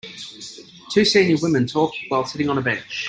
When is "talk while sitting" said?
1.67-2.49